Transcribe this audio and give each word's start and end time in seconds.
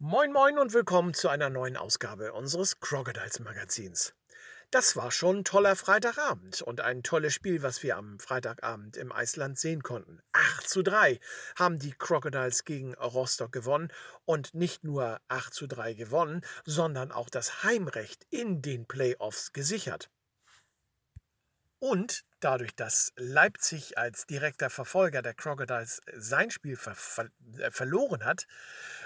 Moin 0.00 0.32
moin 0.32 0.60
und 0.60 0.74
willkommen 0.74 1.12
zu 1.12 1.28
einer 1.28 1.50
neuen 1.50 1.76
Ausgabe 1.76 2.32
unseres 2.32 2.78
Crocodiles 2.78 3.40
Magazins. 3.40 4.14
Das 4.70 4.94
war 4.94 5.10
schon 5.10 5.38
ein 5.38 5.44
toller 5.44 5.74
Freitagabend 5.74 6.62
und 6.62 6.80
ein 6.80 7.02
tolles 7.02 7.34
Spiel, 7.34 7.64
was 7.64 7.82
wir 7.82 7.96
am 7.96 8.20
Freitagabend 8.20 8.96
im 8.96 9.10
Eisland 9.10 9.58
sehen 9.58 9.82
konnten. 9.82 10.22
8 10.30 10.68
zu 10.68 10.82
3 10.82 11.18
haben 11.56 11.80
die 11.80 11.90
Crocodiles 11.90 12.64
gegen 12.64 12.94
Rostock 12.94 13.50
gewonnen 13.50 13.92
und 14.24 14.54
nicht 14.54 14.84
nur 14.84 15.20
8 15.26 15.52
zu 15.52 15.66
3 15.66 15.94
gewonnen, 15.94 16.42
sondern 16.64 17.10
auch 17.10 17.28
das 17.28 17.64
Heimrecht 17.64 18.24
in 18.30 18.62
den 18.62 18.86
Playoffs 18.86 19.52
gesichert. 19.52 20.10
Und 21.80 22.24
dadurch, 22.40 22.74
dass 22.74 23.12
Leipzig 23.16 23.98
als 23.98 24.26
direkter 24.26 24.70
Verfolger 24.70 25.22
der 25.22 25.34
Crocodiles 25.34 26.00
sein 26.14 26.50
Spiel 26.50 26.76
ver 26.76 26.94
ver 26.94 27.30
äh, 27.58 27.70
verloren 27.70 28.24
hat, 28.24 28.46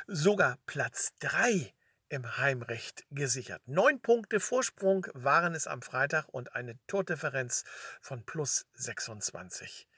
sogar 0.06 0.58
Platz 0.66 1.12
3 1.20 1.72
im 2.08 2.36
Heimrecht 2.36 3.04
gesichert. 3.10 3.62
Neun 3.66 4.00
Punkte 4.02 4.38
Vorsprung 4.38 5.06
waren 5.14 5.54
es 5.54 5.66
am 5.66 5.80
Freitag 5.80 6.28
und 6.28 6.54
eine 6.54 6.78
Tordifferenz 6.86 7.64
von 8.02 8.24
plus 8.24 8.66
26. 8.74 9.88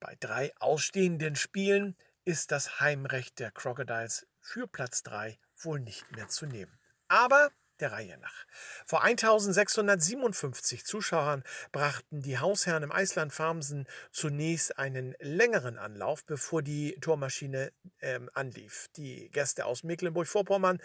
Bei 0.00 0.16
drei 0.18 0.52
ausstehenden 0.58 1.36
Spielen 1.36 1.96
ist 2.24 2.52
das 2.52 2.80
Heimrecht 2.80 3.38
der 3.38 3.50
Crocodiles 3.50 4.26
für 4.40 4.66
Platz 4.66 5.02
3 5.02 5.38
wohl 5.58 5.80
nicht 5.80 6.10
mehr 6.12 6.28
zu 6.28 6.46
nehmen. 6.46 6.78
Aber 7.08 7.50
der 7.80 7.92
Reihe 7.92 8.18
nach. 8.18 8.46
Vor 8.86 9.02
1657 9.02 10.84
Zuschauern 10.84 11.44
brachten 11.72 12.20
die 12.22 12.38
Hausherren 12.38 12.82
im 12.82 12.92
Eisland 12.92 13.32
Farmsen 13.32 13.86
zunächst 14.12 14.78
einen 14.78 15.14
längeren 15.20 15.78
Anlauf, 15.78 16.24
bevor 16.24 16.62
die 16.62 16.96
Tormaschine 17.00 17.72
ähm, 18.00 18.30
anlief. 18.34 18.88
Die 18.96 19.30
Gäste 19.30 19.66
aus 19.66 19.82
Mecklenburg-Vorpommern, 19.82 20.80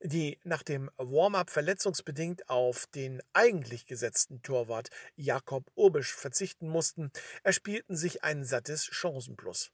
die 0.00 0.38
nach 0.44 0.62
dem 0.62 0.90
Warm-up 0.96 1.50
verletzungsbedingt 1.50 2.48
auf 2.48 2.86
den 2.86 3.22
eigentlich 3.32 3.86
gesetzten 3.86 4.42
Torwart 4.42 4.90
Jakob 5.16 5.70
Urbisch 5.74 6.14
verzichten 6.14 6.68
mussten, 6.68 7.12
erspielten 7.42 7.96
sich 7.96 8.24
ein 8.24 8.44
sattes 8.44 8.84
Chancenplus. 8.86 9.70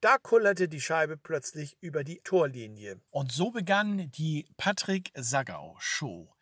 Da 0.00 0.18
kullerte 0.18 0.68
die 0.68 0.80
Scheibe 0.80 1.16
plötzlich 1.16 1.76
über 1.80 2.04
die 2.04 2.20
Torlinie. 2.20 3.00
Und 3.10 3.32
so 3.32 3.50
begann 3.50 4.10
die 4.12 4.46
Patrick 4.56 5.10
Sagau 5.14 5.76
Show. 5.80 6.32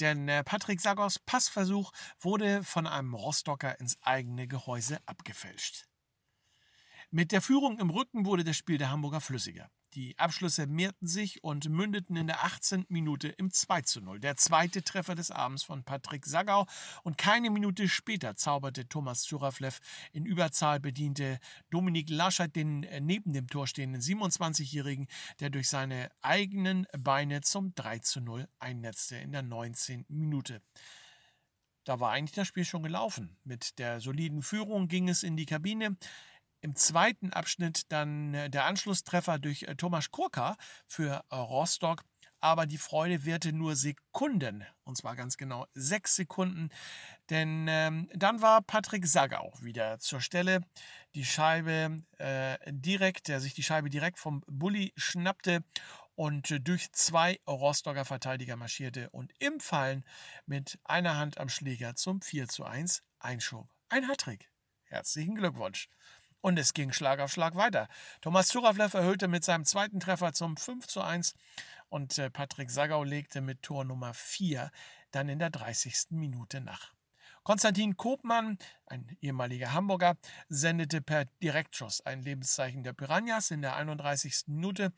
Denn 0.00 0.28
äh, 0.28 0.42
Patrick 0.44 0.80
Sagaus 0.80 1.18
Passversuch 1.18 1.92
wurde 2.20 2.62
von 2.64 2.86
einem 2.86 3.14
Rostocker 3.14 3.78
ins 3.80 3.98
eigene 4.02 4.48
Gehäuse 4.48 4.98
abgefälscht. 5.06 5.86
Mit 7.10 7.32
der 7.32 7.42
Führung 7.42 7.78
im 7.78 7.90
Rücken 7.90 8.24
wurde 8.24 8.44
das 8.44 8.56
Spiel 8.56 8.78
der 8.78 8.90
Hamburger 8.90 9.20
flüssiger. 9.20 9.70
Die 9.94 10.16
Abschlüsse 10.18 10.68
mehrten 10.68 11.08
sich 11.08 11.42
und 11.42 11.68
mündeten 11.68 12.14
in 12.14 12.28
der 12.28 12.44
18. 12.44 12.86
Minute 12.88 13.26
im 13.26 13.50
2 13.50 13.82
zu 13.82 14.00
0. 14.00 14.20
Der 14.20 14.36
zweite 14.36 14.84
Treffer 14.84 15.16
des 15.16 15.32
Abends 15.32 15.64
von 15.64 15.82
Patrick 15.82 16.26
Sagau. 16.26 16.66
Und 17.02 17.18
keine 17.18 17.50
Minute 17.50 17.88
später 17.88 18.36
zauberte 18.36 18.88
Thomas 18.88 19.22
Zuraflev 19.22 19.80
in 20.12 20.26
Überzahl 20.26 20.78
bediente 20.78 21.40
Dominik 21.70 22.08
Laschet 22.08 22.54
den 22.54 22.84
äh, 22.84 23.00
neben 23.00 23.32
dem 23.32 23.48
Tor 23.48 23.66
stehenden 23.66 24.00
27-Jährigen, 24.00 25.08
der 25.40 25.50
durch 25.50 25.68
seine 25.68 26.10
eigenen 26.22 26.86
Beine 26.96 27.40
zum 27.40 27.74
3 27.74 27.98
zu 27.98 28.20
0 28.20 28.48
einnetzte 28.60 29.16
in 29.16 29.32
der 29.32 29.42
19. 29.42 30.04
Minute. 30.08 30.62
Da 31.82 31.98
war 31.98 32.12
eigentlich 32.12 32.36
das 32.36 32.46
Spiel 32.46 32.64
schon 32.64 32.84
gelaufen. 32.84 33.36
Mit 33.42 33.80
der 33.80 34.00
soliden 34.00 34.42
Führung 34.42 34.86
ging 34.86 35.08
es 35.08 35.24
in 35.24 35.36
die 35.36 35.46
Kabine. 35.46 35.96
Im 36.60 36.76
zweiten 36.76 37.32
Abschnitt 37.32 37.90
dann 37.90 38.34
äh, 38.34 38.50
der 38.50 38.66
Anschlusstreffer 38.66 39.38
durch 39.38 39.62
äh, 39.62 39.74
Thomas 39.76 40.10
Kurka 40.10 40.56
für 40.86 41.24
äh, 41.30 41.34
Rostock. 41.34 42.04
Aber 42.42 42.64
die 42.64 42.78
Freude 42.78 43.26
währte 43.26 43.52
nur 43.52 43.76
Sekunden, 43.76 44.64
und 44.84 44.96
zwar 44.96 45.14
ganz 45.14 45.36
genau 45.36 45.66
sechs 45.74 46.16
Sekunden, 46.16 46.70
denn 47.28 47.66
ähm, 47.68 48.08
dann 48.14 48.40
war 48.40 48.62
Patrick 48.62 49.06
Sagau 49.06 49.52
wieder 49.60 49.98
zur 49.98 50.22
Stelle. 50.22 50.62
Die 51.14 51.26
Scheibe 51.26 52.02
äh, 52.16 52.56
direkt, 52.66 53.28
der 53.28 53.40
sich 53.40 53.52
die 53.52 53.62
Scheibe 53.62 53.90
direkt 53.90 54.18
vom 54.18 54.42
Bulli 54.46 54.94
schnappte 54.96 55.62
und 56.14 56.66
durch 56.66 56.92
zwei 56.92 57.40
Rostocker 57.46 58.06
Verteidiger 58.06 58.56
marschierte 58.56 59.10
und 59.10 59.32
im 59.38 59.60
Fallen 59.60 60.04
mit 60.46 60.78
einer 60.84 61.16
Hand 61.16 61.38
am 61.38 61.50
Schläger 61.50 61.94
zum 61.94 62.22
4 62.22 62.48
zu 62.48 62.64
1 62.64 63.02
einschob. 63.18 63.68
Ein 63.90 64.08
Hattrick. 64.08 64.50
Herzlichen 64.84 65.34
Glückwunsch. 65.34 65.88
Und 66.40 66.58
es 66.58 66.72
ging 66.72 66.92
Schlag 66.92 67.20
auf 67.20 67.32
Schlag 67.32 67.54
weiter. 67.54 67.88
Thomas 68.22 68.48
Zuravlev 68.48 68.94
erhöhte 68.94 69.28
mit 69.28 69.44
seinem 69.44 69.64
zweiten 69.64 70.00
Treffer 70.00 70.32
zum 70.32 70.56
5 70.56 70.86
zu 70.86 71.02
1 71.02 71.34
und 71.90 72.16
äh, 72.18 72.30
Patrick 72.30 72.70
Sagau 72.70 73.04
legte 73.04 73.40
mit 73.40 73.62
Tor 73.62 73.84
Nummer 73.84 74.14
4 74.14 74.70
dann 75.10 75.28
in 75.28 75.38
der 75.38 75.50
30. 75.50 76.06
Minute 76.10 76.60
nach. 76.60 76.94
Konstantin 77.42 77.96
Kopmann, 77.96 78.58
ein 78.86 79.16
ehemaliger 79.20 79.72
Hamburger, 79.72 80.16
sendete 80.48 81.00
per 81.00 81.24
Direktschuss 81.42 82.00
ein 82.02 82.22
Lebenszeichen 82.22 82.84
der 82.84 82.92
Piranhas 82.92 83.50
in 83.50 83.62
der 83.62 83.76
31. 83.76 84.44
Minute. 84.48 84.92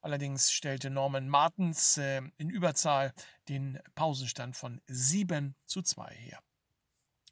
Allerdings 0.00 0.52
stellte 0.52 0.90
Norman 0.90 1.28
Martens 1.28 1.98
äh, 1.98 2.22
in 2.36 2.50
Überzahl 2.50 3.12
den 3.48 3.80
Pausenstand 3.94 4.56
von 4.56 4.80
7 4.86 5.54
zu 5.66 5.82
2 5.82 6.14
her. 6.14 6.40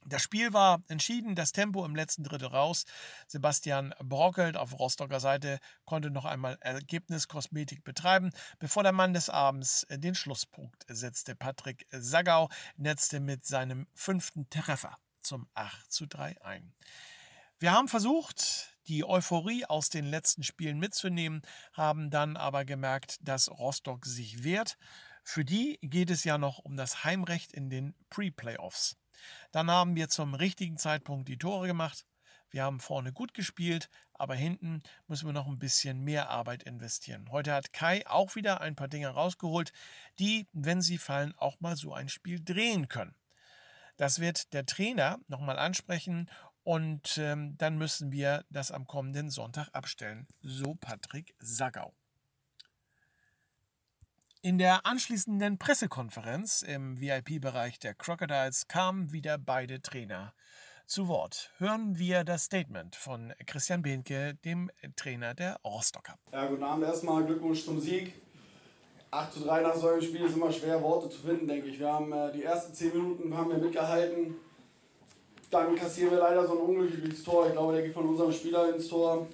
Das 0.09 0.22
Spiel 0.22 0.53
war 0.53 0.84
entschieden, 0.87 1.34
das 1.34 1.50
Tempo 1.50 1.84
im 1.84 1.97
letzten 1.97 2.22
Drittel 2.22 2.47
raus. 2.47 2.84
Sebastian 3.27 3.93
Brockelt 3.99 4.56
auf 4.56 4.78
Rostocker 4.78 5.19
Seite 5.19 5.59
konnte 5.84 6.11
noch 6.11 6.25
einmal 6.25 6.56
Ergebniskosmetik 6.61 7.83
betreiben, 7.83 8.31
bevor 8.61 8.84
der 8.84 8.93
Mann 8.93 9.15
des 9.15 9.28
Abends 9.31 9.84
den 9.91 10.15
Schlusspunkt 10.15 10.84
setzte. 10.87 11.34
Patrick 11.34 11.89
Sagau 11.91 12.49
netzte 12.77 13.19
mit 13.19 13.47
seinem 13.47 13.89
fünften 13.95 14.49
Treffer 14.49 14.97
zum 15.22 15.49
8 15.55 15.91
zu 15.91 16.06
3 16.06 16.41
ein. 16.41 16.72
Wir 17.59 17.72
haben 17.72 17.89
versucht, 17.89 18.78
die 18.87 19.05
Euphorie 19.05 19.65
aus 19.65 19.89
den 19.89 20.05
letzten 20.05 20.45
Spielen 20.45 20.78
mitzunehmen, 20.78 21.43
haben 21.72 22.11
dann 22.11 22.37
aber 22.37 22.65
gemerkt, 22.65 23.16
dass 23.22 23.50
Rostock 23.50 24.06
sich 24.06 24.45
wehrt. 24.45 24.78
Für 25.25 25.45
die 25.45 25.81
geht 25.83 26.11
es 26.11 26.22
ja 26.22 26.39
noch 26.39 26.61
um 26.61 26.77
das 26.77 27.03
Heimrecht 27.03 27.53
in 27.53 27.71
den 27.71 27.97
Pre-Playoffs. 28.11 28.97
Dann 29.53 29.71
haben 29.71 29.97
wir 29.97 30.09
zum 30.09 30.34
richtigen 30.34 30.78
Zeitpunkt 30.78 31.28
die 31.28 31.38
Tore 31.38 31.66
gemacht. 31.66 32.06
Wir 32.50 32.62
haben 32.62 32.81
vorne 32.81 33.12
gut 33.12 33.34
gespielt, 33.34 33.91
aber 34.15 34.34
hinten 34.34 34.82
müssen 35.09 35.27
wir 35.27 35.32
noch 35.32 35.47
ein 35.47 35.59
bisschen 35.59 36.00
mehr 36.00 36.31
Arbeit 36.31 36.62
investieren. 36.62 37.31
Heute 37.31 37.53
hat 37.53 37.72
Kai 37.72 38.06
auch 38.06 38.34
wieder 38.34 38.60
ein 38.60 38.77
paar 38.77 38.88
Dinge 38.88 39.09
rausgeholt, 39.09 39.72
die, 40.19 40.47
wenn 40.53 40.81
sie 40.81 40.99
fallen, 40.99 41.34
auch 41.37 41.60
mal 41.60 41.77
so 41.77 41.93
ein 41.93 42.09
Spiel 42.09 42.43
drehen 42.43 42.88
können. 42.88 43.15
Das 43.97 44.21
wird 44.21 44.53
der 44.53 44.66
Trainer 44.66 45.19
nochmal 45.27 45.59
ansprechen 45.59 46.31
und 46.62 47.19
ähm, 47.19 47.56
dann 47.59 47.78
müssen 47.78 48.12
wir 48.12 48.44
das 48.50 48.71
am 48.71 48.87
kommenden 48.87 49.31
Sonntag 49.31 49.69
abstellen. 49.72 50.27
So 50.41 50.75
Patrick 50.75 51.34
Sagau. 51.38 51.94
In 54.47 54.59
der 54.59 54.87
anschließenden 54.87 55.59
Pressekonferenz 55.59 56.63
im 56.63 57.01
VIP-Bereich 57.01 57.81
der 57.81 57.95
Crocodiles 57.95 58.69
kamen 58.69 59.10
wieder 59.10 59.39
beide 59.39 59.83
Trainer 59.83 60.34
zu 60.87 61.09
Wort. 61.09 61.51
Hören 61.59 61.98
wir 61.98 62.22
das 62.22 62.45
Statement 62.45 62.95
von 62.95 63.33
Christian 63.47 63.83
Behnke, 63.83 64.39
dem 64.45 64.71
Trainer 64.95 65.34
der 65.34 65.59
Rostocker. 65.65 66.15
Ja, 66.33 66.47
guten 66.47 66.63
Abend 66.63 66.84
erstmal, 66.84 67.25
Glückwunsch 67.25 67.65
zum 67.65 67.81
Sieg. 67.81 68.15
8 69.10 69.33
zu 69.33 69.41
3 69.41 69.63
nach 69.63 69.75
so 69.75 69.89
einem 69.89 70.01
Spiel 70.01 70.25
ist 70.25 70.37
immer 70.37 70.53
schwer, 70.53 70.81
Worte 70.81 71.10
zu 71.10 71.19
finden, 71.22 71.49
denke 71.49 71.66
ich. 71.66 71.81
Wir 71.81 71.92
haben 71.92 72.13
äh, 72.13 72.31
die 72.31 72.45
ersten 72.45 72.72
10 72.72 72.92
Minuten 72.92 73.37
haben 73.37 73.51
wir 73.51 73.59
mitgehalten. 73.59 74.37
Dann 75.51 75.75
kassieren 75.75 76.13
wir 76.13 76.19
leider 76.21 76.47
so 76.47 76.53
ein 76.53 76.60
unglückliches 76.69 77.25
Tor. 77.25 77.49
Ich 77.49 77.53
glaube, 77.53 77.72
der 77.72 77.83
geht 77.83 77.95
von 77.95 78.09
unserem 78.09 78.31
Spieler 78.31 78.72
ins 78.72 78.87
Tor. 78.87 79.27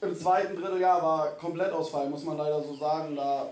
Im 0.00 0.16
zweiten 0.16 0.54
Dritteljahr 0.54 1.02
war 1.02 1.30
Komplettausfall, 1.32 2.08
muss 2.08 2.22
man 2.22 2.36
leider 2.36 2.62
so 2.62 2.76
sagen. 2.76 3.16
Da 3.16 3.50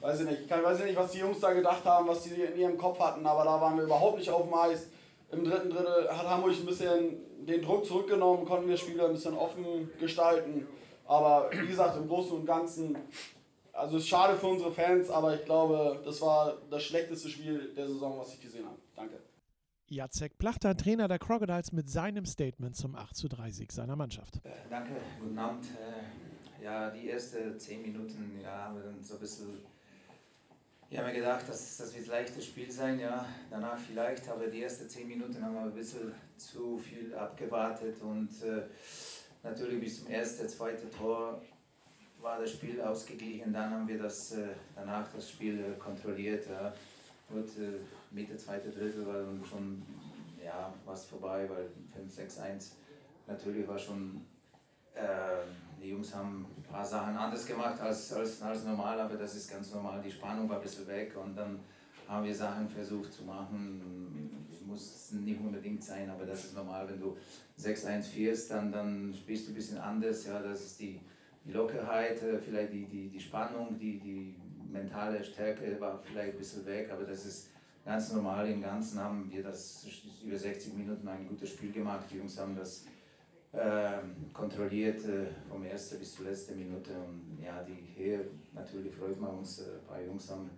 weiß 0.00 0.20
ich 0.20 0.26
nicht, 0.26 0.40
ich 0.42 0.48
kann, 0.48 0.62
weiß 0.62 0.82
nicht, 0.84 0.96
was 0.96 1.12
die 1.12 1.18
Jungs 1.18 1.40
da 1.40 1.52
gedacht 1.52 1.84
haben, 1.84 2.08
was 2.08 2.22
die 2.22 2.30
in 2.30 2.58
ihrem 2.58 2.78
Kopf 2.78 2.98
hatten, 2.98 3.26
aber 3.26 3.44
da 3.44 3.60
waren 3.60 3.76
wir 3.76 3.84
überhaupt 3.84 4.18
nicht 4.18 4.30
auf 4.30 4.42
dem 4.42 4.54
Eis. 4.54 4.88
Im 5.30 5.44
dritten 5.44 5.70
Drittel 5.70 6.08
hat 6.10 6.28
Hamburg 6.28 6.52
ein 6.52 6.66
bisschen 6.66 7.18
den 7.46 7.62
Druck 7.62 7.84
zurückgenommen, 7.84 8.46
konnten 8.46 8.68
wir 8.68 8.76
Spieler 8.76 9.06
ein 9.06 9.12
bisschen 9.12 9.34
offen 9.34 9.90
gestalten. 9.98 10.66
Aber 11.06 11.50
wie 11.52 11.66
gesagt, 11.66 11.96
im 11.96 12.08
Großen 12.08 12.32
und 12.32 12.46
Ganzen 12.46 12.96
also 13.78 13.98
ist 13.98 14.08
schade 14.08 14.36
für 14.36 14.48
unsere 14.48 14.72
Fans, 14.72 15.08
aber 15.08 15.36
ich 15.36 15.44
glaube, 15.44 16.00
das 16.04 16.20
war 16.20 16.56
das 16.68 16.82
schlechteste 16.82 17.28
Spiel 17.28 17.72
der 17.76 17.86
Saison, 17.86 18.18
was 18.18 18.34
ich 18.34 18.40
gesehen 18.40 18.66
habe. 18.66 18.76
Danke. 18.96 19.20
Jacek 19.86 20.36
Plachter, 20.36 20.76
Trainer 20.76 21.08
der 21.08 21.18
Crocodiles, 21.18 21.72
mit 21.72 21.88
seinem 21.88 22.26
Statement 22.26 22.76
zum 22.76 22.96
8 22.96 23.16
zu 23.16 23.28
3 23.28 23.50
Sieg 23.52 23.72
seiner 23.72 23.96
Mannschaft. 23.96 24.36
Äh, 24.44 24.50
danke, 24.68 24.96
guten 25.20 25.38
Abend. 25.38 25.64
Äh, 25.64 26.64
ja, 26.64 26.90
die 26.90 27.08
ersten 27.08 27.58
10 27.58 27.82
Minuten 27.82 28.40
ja, 28.42 28.64
haben 28.64 28.76
wir 28.76 28.82
dann 28.82 29.02
so 29.02 29.14
ein 29.14 29.20
bisschen. 29.20 29.60
Ich 30.90 30.96
habe 30.96 31.08
mir 31.08 31.16
gedacht, 31.16 31.44
das, 31.46 31.76
das 31.76 31.94
wird 31.94 32.06
ein 32.06 32.10
leichtes 32.10 32.46
Spiel 32.46 32.70
sein, 32.70 32.98
ja. 32.98 33.26
Danach 33.50 33.78
vielleicht, 33.78 34.26
aber 34.30 34.46
die 34.46 34.62
ersten 34.62 34.88
10 34.88 35.06
Minuten 35.06 35.44
haben 35.44 35.52
wir 35.52 35.60
ein 35.60 35.74
bisschen 35.74 36.14
zu 36.38 36.78
viel 36.78 37.14
abgewartet 37.14 38.00
und 38.00 38.30
äh, 38.42 38.62
natürlich 39.42 39.80
bis 39.80 40.00
zum 40.00 40.10
ersten, 40.10 40.48
zweiten 40.48 40.90
Tor 40.90 41.42
war 42.22 42.40
das 42.40 42.52
Spiel 42.52 42.80
ausgeglichen. 42.80 43.52
Dann 43.52 43.70
haben 43.70 43.86
wir 43.86 43.98
das, 43.98 44.32
äh, 44.32 44.48
danach 44.74 45.06
das 45.12 45.28
Spiel 45.30 45.60
äh, 45.60 45.78
kontrolliert. 45.78 46.46
Ja. 46.48 46.72
Gut, 47.28 47.50
äh, 47.58 47.80
Mitte, 48.10 48.38
zweite 48.38 48.70
Drittel 48.70 49.06
war 49.06 49.20
dann 49.20 49.44
schon 49.44 49.82
ja, 50.42 50.72
was 50.86 51.04
vorbei, 51.04 51.46
weil 51.50 51.68
5-6-1 52.02 52.70
natürlich 53.26 53.68
war 53.68 53.78
schon, 53.78 54.24
äh, 54.94 55.44
die 55.82 55.90
Jungs 55.90 56.14
haben 56.14 56.46
ein 56.56 56.62
paar 56.62 56.84
Sachen 56.84 57.16
anders 57.16 57.46
gemacht 57.46 57.80
als, 57.80 58.12
als, 58.12 58.42
als 58.42 58.64
normal, 58.64 59.00
aber 59.00 59.16
das 59.16 59.34
ist 59.34 59.50
ganz 59.50 59.72
normal. 59.72 60.00
Die 60.04 60.10
Spannung 60.10 60.48
war 60.48 60.56
ein 60.56 60.62
bisschen 60.62 60.86
weg 60.86 61.16
und 61.16 61.36
dann 61.36 61.60
haben 62.08 62.24
wir 62.24 62.34
Sachen 62.34 62.68
versucht 62.68 63.12
zu 63.12 63.24
machen. 63.24 64.46
Es 64.50 64.62
muss 64.62 65.12
nicht 65.12 65.40
unbedingt 65.40 65.84
sein, 65.84 66.08
aber 66.08 66.24
das 66.24 66.46
ist 66.46 66.56
normal. 66.56 66.88
Wenn 66.88 67.00
du 67.00 67.16
6-1 67.60 68.02
führst, 68.02 68.50
dann, 68.50 68.72
dann 68.72 69.14
spielst 69.14 69.46
du 69.46 69.52
ein 69.52 69.54
bisschen 69.54 69.78
anders. 69.78 70.26
Ja, 70.26 70.40
das 70.40 70.64
ist 70.64 70.80
die, 70.80 71.00
die 71.44 71.52
Lockerheit, 71.52 72.22
äh, 72.22 72.38
vielleicht 72.38 72.72
die, 72.72 72.86
die, 72.86 73.08
die 73.08 73.20
Spannung, 73.20 73.78
die, 73.78 73.98
die 73.98 74.34
mentale 74.70 75.22
Stärke 75.22 75.78
war 75.80 75.98
vielleicht 75.98 76.32
ein 76.32 76.38
bisschen 76.38 76.64
weg, 76.66 76.90
aber 76.92 77.04
das 77.04 77.26
ist 77.26 77.48
ganz 77.84 78.12
normal. 78.12 78.48
Im 78.48 78.62
Ganzen 78.62 79.00
haben 79.00 79.30
wir 79.30 79.42
das 79.42 79.86
über 80.24 80.36
60 80.36 80.74
Minuten 80.74 81.06
ein 81.08 81.28
gutes 81.28 81.50
Spiel 81.50 81.72
gemacht. 81.72 82.04
Die 82.10 82.16
Jungs 82.16 82.38
haben 82.38 82.56
das 82.56 82.84
äh, 83.52 83.98
kontrolliert 84.32 85.04
äh, 85.04 85.26
vom 85.48 85.64
ersten 85.64 85.98
bis 85.98 86.14
zur 86.14 86.26
letzten 86.26 86.58
Minute. 86.58 86.90
Und 86.92 87.38
ja, 87.42 87.62
die 87.62 87.74
hier 87.96 88.26
natürlich 88.52 88.94
freut 88.94 89.20
man 89.20 89.38
uns. 89.38 89.60
Äh, 89.60 89.78
ein 89.78 89.86
paar 89.86 90.02
Jungs 90.02 90.30
haben 90.30 90.50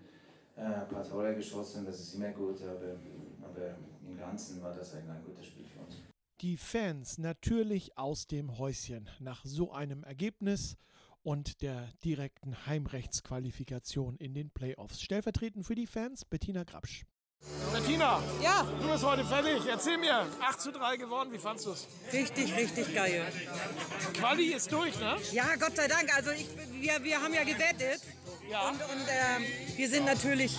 äh, 0.56 0.62
ein 0.62 0.88
paar 0.88 1.04
Tore 1.04 1.34
geschossen, 1.34 1.84
das 1.84 2.00
ist 2.00 2.14
immer 2.14 2.30
gut, 2.30 2.62
aber, 2.62 2.96
aber 3.42 3.76
im 4.06 4.18
Ganzen 4.18 4.62
war 4.62 4.74
das 4.74 4.94
ein, 4.94 5.08
ein 5.08 5.24
gutes 5.24 5.46
Spiel 5.46 5.64
für 5.64 5.80
uns 5.80 5.96
die 6.40 6.56
Fans 6.56 7.18
natürlich 7.18 7.98
aus 7.98 8.26
dem 8.26 8.56
Häuschen 8.58 9.10
nach 9.18 9.44
so 9.44 9.72
einem 9.72 10.04
Ergebnis 10.04 10.76
und 11.22 11.60
der 11.60 11.88
direkten 12.02 12.66
Heimrechtsqualifikation 12.66 14.16
in 14.16 14.32
den 14.32 14.50
Playoffs. 14.50 15.02
Stellvertretend 15.02 15.66
für 15.66 15.74
die 15.74 15.86
Fans 15.86 16.24
Bettina 16.24 16.64
Grabsch. 16.64 17.04
Bettina, 17.80 18.22
ja. 18.42 18.66
du 18.82 18.88
bist 18.88 19.04
heute 19.04 19.24
fertig. 19.24 19.62
Erzähl 19.68 19.96
mir, 19.96 20.26
8 20.40 20.60
zu 20.60 20.72
3 20.72 20.96
gewonnen, 20.96 21.32
wie 21.32 21.38
fandest 21.38 21.66
du 21.66 21.72
es? 21.72 21.86
Richtig, 22.12 22.54
richtig 22.56 22.94
geil. 22.94 23.24
Quali 24.18 24.52
ist 24.52 24.70
durch, 24.70 24.98
ne? 24.98 25.16
Ja, 25.32 25.56
Gott 25.58 25.76
sei 25.76 25.88
Dank. 25.88 26.14
Also 26.14 26.30
ich, 26.30 26.46
wir, 26.72 27.02
wir 27.02 27.22
haben 27.22 27.32
ja 27.32 27.42
gewettet. 27.42 28.02
Ja. 28.50 28.68
Und, 28.68 28.74
und 28.74 29.08
äh, 29.08 29.76
wir 29.76 29.88
sind 29.88 30.04
natürlich, 30.04 30.56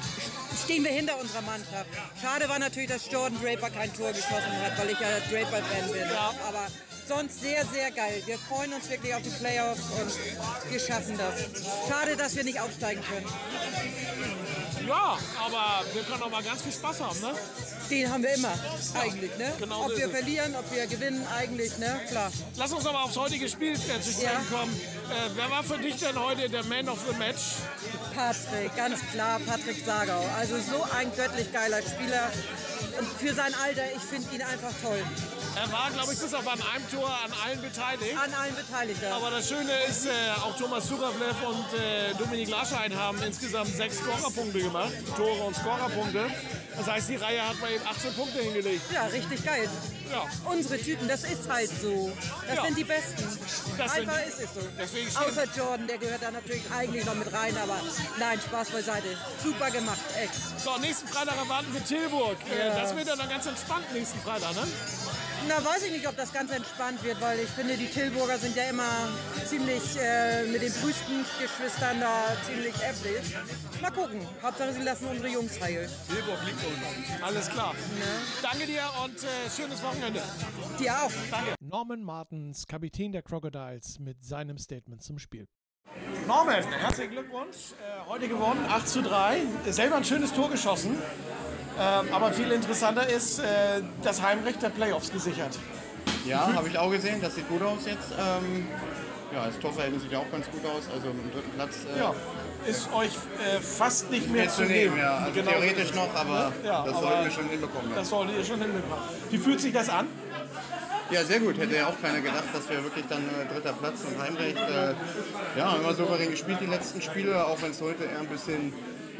stehen 0.63 0.83
wir 0.83 0.91
hinter 0.91 1.19
unserer 1.19 1.41
Mannschaft. 1.41 1.89
Schade 2.21 2.49
war 2.49 2.59
natürlich, 2.59 2.89
dass 2.89 3.11
Jordan 3.11 3.37
Draper 3.41 3.69
kein 3.69 3.93
Tor 3.93 4.11
geschossen 4.11 4.61
hat, 4.63 4.77
weil 4.79 4.89
ich 4.89 4.99
ja 4.99 5.07
Draper-Fan 5.29 5.91
bin. 5.91 6.09
Ja. 6.09 6.33
Aber 6.47 6.67
sonst 7.07 7.41
sehr, 7.41 7.65
sehr 7.65 7.91
geil. 7.91 8.23
Wir 8.25 8.39
freuen 8.39 8.73
uns 8.73 8.89
wirklich 8.89 9.13
auf 9.13 9.21
die 9.21 9.29
Playoffs 9.29 9.83
und 9.99 10.71
wir 10.71 10.79
schaffen 10.79 11.17
das. 11.17 11.63
Schade, 11.89 12.15
dass 12.15 12.35
wir 12.35 12.43
nicht 12.45 12.59
aufsteigen 12.59 13.01
können. 13.03 13.27
Ja, 14.87 15.17
aber 15.39 15.85
wir 15.93 16.03
können 16.03 16.23
auch 16.23 16.29
mal 16.29 16.43
ganz 16.43 16.61
viel 16.61 16.71
Spaß 16.71 17.01
haben, 17.01 17.19
ne? 17.19 17.33
Den 17.89 18.09
haben 18.09 18.23
wir 18.23 18.33
immer, 18.35 18.53
eigentlich, 18.99 19.37
ne? 19.37 19.53
Genau 19.59 19.85
ob 19.85 19.97
wir 19.97 20.09
verlieren, 20.09 20.55
ob 20.55 20.71
wir 20.73 20.87
gewinnen, 20.87 21.25
eigentlich, 21.37 21.77
ne? 21.77 21.99
Klar. 22.09 22.31
Lass 22.57 22.71
uns 22.71 22.85
aber 22.85 23.03
aufs 23.03 23.17
heutige 23.17 23.49
Spiel 23.49 23.73
äh, 23.73 24.01
zu 24.01 24.11
sprechen 24.11 24.47
ja. 24.49 24.57
kommen. 24.57 24.73
Äh, 24.73 25.29
wer 25.35 25.49
war 25.49 25.63
für 25.63 25.77
dich 25.77 25.97
denn 25.97 26.17
heute 26.17 26.49
der 26.49 26.63
Man 26.65 26.87
of 26.87 26.99
the 27.09 27.17
Match? 27.17 27.57
Patrick, 28.15 28.75
ganz 28.75 28.99
klar, 29.11 29.39
Patrick 29.45 29.83
Sagau. 29.85 30.23
Also 30.37 30.55
so 30.57 30.85
ein 30.97 31.11
göttlich 31.15 31.51
geiler 31.51 31.81
Spieler. 31.81 32.31
Für 33.19 33.33
sein 33.33 33.53
Alter, 33.63 33.83
ich 33.95 34.01
finde 34.01 34.35
ihn 34.35 34.41
einfach 34.41 34.71
toll. 34.81 35.03
Er 35.55 35.71
war, 35.71 35.89
glaube 35.91 36.13
ich, 36.13 36.19
bis 36.19 36.33
auf 36.33 36.47
an 36.47 36.59
einem 36.73 36.89
Tor 36.89 37.09
an 37.09 37.31
allen 37.45 37.61
beteiligt. 37.61 38.15
An 38.17 38.33
allen 38.33 38.55
beteiligt, 38.55 39.01
ja. 39.01 39.15
Aber 39.15 39.31
das 39.31 39.47
Schöne 39.47 39.71
ist, 39.89 40.05
äh, 40.05 40.09
auch 40.43 40.55
Thomas 40.57 40.87
Suravlev 40.87 41.35
und 41.47 41.79
äh, 41.79 42.13
Dominik 42.17 42.49
Laschein 42.49 42.95
haben 42.95 43.21
insgesamt 43.21 43.75
sechs 43.75 43.97
Scorerpunkte 43.97 44.59
gemacht. 44.59 44.91
Tore 45.15 45.43
und 45.43 45.55
Scorerpunkte. 45.55 46.31
Das 46.77 46.87
heißt, 46.87 47.09
die 47.09 47.15
Reihe 47.15 47.47
hat 47.47 47.59
mal 47.59 47.71
eben 47.71 47.85
18 47.85 48.13
Punkte 48.13 48.39
hingelegt. 48.41 48.81
Ja, 48.93 49.05
richtig 49.05 49.43
geil. 49.43 49.69
Ja. 50.09 50.25
Unsere 50.45 50.77
Typen, 50.77 51.07
das 51.07 51.23
ist 51.23 51.49
halt 51.49 51.69
so. 51.69 52.11
Das 52.47 52.55
ja. 52.55 52.65
sind 52.65 52.77
die 52.77 52.83
Besten. 52.83 53.23
Das 53.77 53.91
Einfach 53.93 54.15
sind, 54.15 54.27
ist 54.27 54.39
es 54.39 54.53
so. 54.53 54.61
Deswegen 54.77 55.07
Außer 55.09 55.45
Jordan, 55.55 55.87
der 55.87 55.97
gehört 55.97 56.21
da 56.21 56.31
natürlich 56.31 56.63
eigentlich 56.71 57.05
noch 57.05 57.15
mit 57.15 57.31
rein, 57.33 57.55
aber 57.57 57.79
nein, 58.19 58.39
Spaß 58.39 58.69
beiseite. 58.69 59.17
Super 59.43 59.71
gemacht, 59.71 59.99
echt. 60.17 60.33
So, 60.63 60.77
nächsten 60.77 61.07
Freitag 61.07 61.37
erwarten 61.37 61.73
wir 61.73 61.83
Tilburg. 61.83 62.37
Äh, 62.49 62.67
ja. 62.67 62.81
Das 62.81 62.95
wird 62.95 63.07
dann 63.07 63.29
ganz 63.29 63.45
entspannt 63.45 63.91
nächsten 63.93 64.19
Freitag, 64.19 64.53
ne? 64.55 64.67
Na, 65.47 65.63
weiß 65.63 65.83
ich 65.85 65.91
nicht, 65.91 66.07
ob 66.07 66.15
das 66.15 66.31
ganz 66.31 66.51
entspannt 66.51 67.03
wird, 67.03 67.19
weil 67.21 67.39
ich 67.39 67.49
finde, 67.49 67.75
die 67.75 67.87
Tilburger 67.87 68.37
sind 68.37 68.55
ja 68.55 68.69
immer 68.69 69.09
ziemlich 69.45 69.97
äh, 69.99 70.45
mit 70.45 70.61
den 70.61 70.71
Brüstengeschwistern 70.71 71.99
da 71.99 72.35
ziemlich 72.45 72.75
äfflich. 72.75 73.35
Mal 73.81 73.91
gucken. 73.91 74.21
Hauptsache, 74.41 74.73
sie 74.73 74.81
lassen 74.81 75.05
unsere 75.07 75.27
Jungs 75.29 75.59
heil. 75.59 75.89
Tilburg 76.07 76.39
liegt 76.45 76.63
uns. 76.63 77.21
Alles 77.23 77.49
klar. 77.49 77.73
Ne? 77.73 78.05
Danke 78.41 78.67
dir 78.67 78.83
und 79.03 79.17
äh, 79.23 79.49
schönes 79.55 79.81
Wochenende. 79.83 80.21
Dir 80.79 80.93
auch. 81.03 81.11
Danke. 81.29 81.55
Norman 81.59 82.03
Martens, 82.03 82.65
Kapitän 82.67 83.11
der 83.11 83.23
Crocodiles, 83.23 83.99
mit 83.99 84.23
seinem 84.23 84.57
Statement 84.57 85.01
zum 85.01 85.19
Spiel. 85.19 85.47
Norman, 86.31 86.63
herzlichen 86.63 87.11
Glückwunsch. 87.11 87.73
Äh, 87.73 88.09
heute 88.09 88.29
gewonnen, 88.29 88.65
8 88.69 88.87
zu 88.87 89.01
3. 89.01 89.41
Selber 89.69 89.97
ein 89.97 90.05
schönes 90.05 90.31
Tor 90.31 90.49
geschossen. 90.49 90.97
Ähm, 91.77 92.05
aber 92.13 92.31
viel 92.31 92.49
interessanter 92.51 93.05
ist, 93.09 93.39
äh, 93.39 93.43
das 94.01 94.21
Heimrecht 94.21 94.61
der 94.61 94.69
Playoffs 94.69 95.11
gesichert. 95.11 95.59
Ja, 96.25 96.53
habe 96.53 96.69
ich 96.69 96.77
auch 96.77 96.89
gesehen. 96.89 97.19
Das 97.21 97.35
sieht 97.35 97.49
gut 97.49 97.61
aus 97.61 97.85
jetzt. 97.85 98.13
Ähm, 98.17 98.65
ja, 99.33 99.45
das 99.45 99.59
Torverhältnis 99.59 100.03
sieht 100.03 100.13
ja 100.13 100.19
auch 100.19 100.31
ganz 100.31 100.49
gut 100.49 100.65
aus. 100.65 100.83
Also 100.93 101.09
im 101.09 101.31
dritten 101.33 101.51
Platz. 101.51 101.79
Äh, 101.93 101.99
ja, 101.99 102.15
ist 102.65 102.93
euch 102.93 103.11
fast 103.61 104.09
nicht 104.09 104.31
mehr 104.31 104.47
zu 104.47 104.63
nehmen. 104.63 104.97
Ja, 104.97 105.17
also 105.17 105.33
genau 105.33 105.51
theoretisch 105.51 105.93
noch, 105.93 106.15
aber 106.15 106.53
ja, 106.63 106.85
das 106.85 106.97
sollten 106.97 107.23
wir 107.25 107.31
schon 107.31 107.49
hinbekommen. 107.49 107.91
Das 107.93 108.07
solltet 108.07 108.37
ihr 108.37 108.45
schon 108.45 108.61
hinbekommen. 108.61 109.03
Wie 109.29 109.37
fühlt 109.37 109.59
sich 109.59 109.73
das 109.73 109.89
an? 109.89 110.07
Ja, 111.11 111.23
sehr 111.25 111.39
gut. 111.41 111.57
Hätte 111.57 111.75
ja 111.75 111.87
auch 111.87 112.01
keiner 112.01 112.21
gedacht, 112.21 112.45
dass 112.53 112.69
wir 112.69 112.83
wirklich 112.83 113.05
dann 113.09 113.21
äh, 113.21 113.53
dritter 113.53 113.73
Platz 113.73 114.03
und 114.05 114.21
Heimrecht. 114.21 114.57
Äh, 114.57 114.93
ja, 115.57 115.75
immer 115.75 115.93
souverän 115.93 116.31
gespielt 116.31 116.59
die 116.61 116.67
letzten 116.67 117.01
Spiele, 117.01 117.45
auch 117.45 117.61
wenn 117.61 117.71
es 117.71 117.81
heute 117.81 118.05
eher 118.05 118.19
ein 118.19 118.27
bisschen 118.27 118.73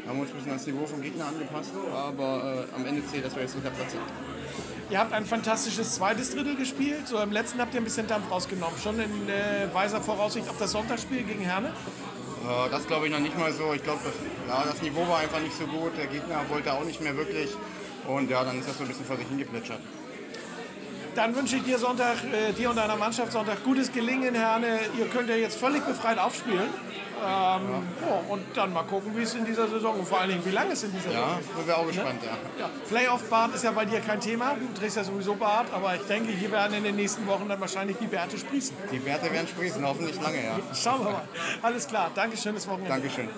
haben 0.06 0.18
uns 0.18 0.30
ein 0.30 0.34
bisschen 0.34 0.50
ans 0.50 0.66
Niveau 0.66 0.86
vom 0.86 1.00
Gegner 1.00 1.26
angepasst, 1.26 1.70
aber 1.94 2.66
äh, 2.72 2.74
am 2.74 2.84
Ende 2.86 3.06
zählt, 3.06 3.24
dass 3.24 3.34
wir 3.36 3.42
jetzt 3.42 3.54
dritter 3.54 3.70
Platz 3.70 3.92
sind. 3.92 4.02
Ihr 4.90 4.98
habt 4.98 5.12
ein 5.12 5.24
fantastisches 5.24 5.94
zweites 5.94 6.34
Drittel 6.34 6.56
gespielt. 6.56 7.06
So, 7.06 7.18
Im 7.18 7.32
letzten 7.32 7.60
habt 7.60 7.72
ihr 7.74 7.80
ein 7.80 7.84
bisschen 7.84 8.08
Dampf 8.08 8.30
rausgenommen. 8.30 8.76
Schon 8.82 8.98
in 8.98 9.28
äh, 9.28 9.72
weiser 9.72 10.00
Voraussicht 10.00 10.48
auf 10.48 10.58
das 10.58 10.72
Sonntagsspiel 10.72 11.22
gegen 11.22 11.40
Herne? 11.40 11.68
Äh, 11.68 12.70
das 12.70 12.86
glaube 12.86 13.06
ich 13.06 13.12
noch 13.12 13.20
nicht 13.20 13.38
mal 13.38 13.52
so. 13.52 13.72
Ich 13.72 13.82
glaube, 13.82 14.00
ja, 14.48 14.64
das 14.66 14.82
Niveau 14.82 15.06
war 15.08 15.20
einfach 15.20 15.40
nicht 15.40 15.56
so 15.56 15.66
gut. 15.66 15.96
Der 15.96 16.08
Gegner 16.08 16.40
wollte 16.48 16.72
auch 16.72 16.84
nicht 16.84 17.00
mehr 17.00 17.16
wirklich. 17.16 17.50
Und 18.06 18.28
ja, 18.28 18.44
dann 18.44 18.58
ist 18.58 18.68
das 18.68 18.76
so 18.76 18.82
ein 18.82 18.88
bisschen 18.88 19.06
vor 19.06 19.16
sich 19.16 19.28
hingeplätschert. 19.28 19.80
Dann 21.14 21.36
wünsche 21.36 21.56
ich 21.56 21.64
dir 21.64 21.78
Sonntag, 21.78 22.16
äh, 22.24 22.52
dir 22.52 22.70
und 22.70 22.76
deiner 22.76 22.96
Mannschaft 22.96 23.32
Sonntag 23.32 23.62
gutes 23.64 23.92
Gelingen, 23.92 24.34
Herne. 24.34 24.80
Ihr 24.98 25.06
könnt 25.06 25.28
ja 25.28 25.36
jetzt 25.36 25.58
völlig 25.58 25.82
befreit 25.84 26.18
aufspielen. 26.18 26.68
Ähm, 27.22 27.22
ja. 27.22 27.60
Oh, 28.08 28.32
und 28.32 28.44
dann 28.54 28.72
mal 28.72 28.82
gucken, 28.82 29.16
wie 29.16 29.22
es 29.22 29.34
in 29.34 29.44
dieser 29.44 29.68
Saison 29.68 30.00
und 30.00 30.08
vor 30.08 30.20
allen 30.20 30.30
Dingen, 30.30 30.44
wie 30.44 30.50
lange 30.50 30.72
es 30.72 30.82
in 30.82 30.92
dieser 30.92 31.12
ja, 31.12 31.20
Saison 31.20 31.38
ist. 31.38 31.48
Ja, 31.48 31.56
sind 31.56 31.66
wir 31.66 31.78
auch 31.78 31.86
gespannt, 31.86 32.20
ja. 32.24 32.64
ja. 32.64 32.70
Playoff-Bart 32.88 33.54
ist 33.54 33.64
ja 33.64 33.70
bei 33.70 33.84
dir 33.84 34.00
kein 34.00 34.20
Thema. 34.20 34.54
Du 34.54 34.80
trägst 34.80 34.96
ja 34.96 35.04
sowieso 35.04 35.34
Bart, 35.34 35.66
aber 35.72 35.94
ich 35.94 36.02
denke, 36.02 36.32
hier 36.32 36.50
werden 36.50 36.74
in 36.74 36.82
den 36.82 36.96
nächsten 36.96 37.26
Wochen 37.26 37.48
dann 37.48 37.60
wahrscheinlich 37.60 37.96
die 37.98 38.08
Bärte 38.08 38.38
sprießen. 38.38 38.76
Die 38.90 38.98
Bärte 38.98 39.30
werden 39.30 39.46
sprießen, 39.46 39.86
hoffentlich 39.86 40.20
lange, 40.20 40.42
ja. 40.42 40.58
Schauen 40.74 41.04
wir 41.04 41.12
mal. 41.12 41.28
Alles 41.62 41.86
klar. 41.86 42.10
Dankeschön, 42.14 42.54
das 42.54 42.66
Wochenende. 42.66 42.90
Dankeschön. 42.90 43.28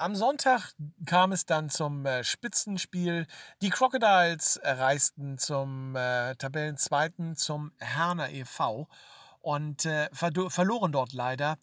Am 0.00 0.16
Sonntag 0.16 0.72
kam 1.04 1.30
es 1.30 1.44
dann 1.44 1.68
zum 1.68 2.06
äh, 2.06 2.24
Spitzenspiel. 2.24 3.26
Die 3.60 3.68
Crocodiles 3.68 4.58
reisten 4.64 5.36
zum 5.36 5.94
äh, 5.94 6.34
Tabellenzweiten, 6.36 7.36
zum 7.36 7.72
Herner 7.80 8.30
e.V. 8.30 8.88
und 9.40 9.84
äh, 9.84 10.08
verloren 10.14 10.92
dort 10.92 11.12
leider 11.12 11.58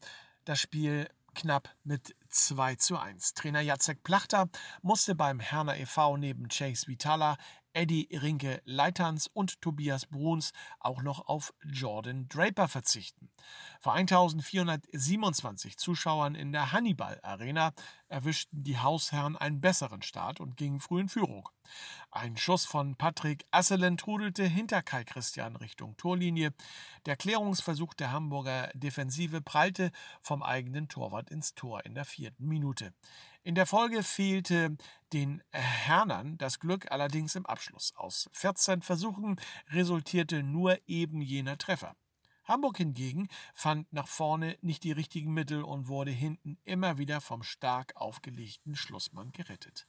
das 0.46 0.60
Spiel 0.60 1.08
knapp 1.34 1.70
mit 1.84 2.16
2 2.30 2.76
zu 2.76 3.00
1. 3.00 3.34
Trainer 3.34 3.62
Jacek 3.62 4.04
Plachter 4.04 4.50
musste 4.84 5.16
beim 5.16 5.40
Herner 5.40 5.76
e.V. 5.76 6.18
neben 6.18 6.48
Chase 6.48 6.86
Vitala 6.86 7.38
Eddie 7.78 8.10
Rinke 8.12 8.60
Leitans 8.66 9.28
und 9.28 9.62
Tobias 9.62 10.08
Bruns 10.08 10.52
auch 10.80 11.04
noch 11.04 11.28
auf 11.28 11.54
Jordan 11.64 12.28
Draper 12.28 12.68
verzichten. 12.68 13.30
Vor 13.82 13.94
1427 13.94 15.78
Zuschauern 15.78 16.34
in 16.34 16.52
der 16.52 16.72
Hannibal 16.72 17.20
Arena 17.22 17.74
erwischten 18.08 18.64
die 18.64 18.80
Hausherren 18.80 19.38
einen 19.38 19.62
besseren 19.62 20.02
Start 20.02 20.40
und 20.40 20.58
gingen 20.58 20.80
früh 20.80 21.02
in 21.02 21.08
Führung. 21.08 21.48
Ein 22.10 22.36
Schuss 22.36 22.66
von 22.66 22.96
Patrick 22.96 23.46
Asselen 23.52 23.98
trudelte 23.98 24.46
hinter 24.46 24.82
Kai 24.82 25.04
Christian 25.04 25.56
Richtung 25.56 25.96
Torlinie. 25.98 26.56
Der 27.06 27.16
Klärungsversuch 27.16 27.94
der 27.94 28.12
Hamburger 28.12 28.72
Defensive 28.74 29.42
prallte 29.42 29.92
vom 30.24 30.42
eigenen 30.42 30.88
Torwart 30.88 31.30
ins 31.30 31.54
Tor 31.54 31.86
in 31.86 31.94
der 31.94 32.06
vierten 32.06 32.48
Minute. 32.48 32.92
In 33.48 33.56
der 33.56 33.66
Folge 33.66 34.04
fehlte 34.04 34.76
den 35.14 35.42
Hernern 35.54 36.38
das 36.38 36.60
Glück 36.60 36.92
allerdings 36.92 37.34
im 37.34 37.46
Abschluss. 37.46 37.94
Aus 37.96 38.30
14 38.34 38.82
Versuchen 38.82 39.40
resultierte 39.70 40.44
nur 40.44 40.78
eben 40.86 41.22
jener 41.22 41.58
Treffer. 41.58 41.96
Hamburg 42.44 42.76
hingegen 42.76 43.30
fand 43.54 43.94
nach 43.94 44.10
vorne 44.10 44.58
nicht 44.60 44.84
die 44.84 44.92
richtigen 44.92 45.34
Mittel 45.34 45.64
und 45.64 45.88
wurde 45.88 46.12
hinten 46.12 46.58
immer 46.66 46.98
wieder 46.98 47.22
vom 47.22 47.42
stark 47.42 47.96
aufgelegten 47.96 48.76
Schlussmann 48.76 49.32
gerettet. 49.32 49.88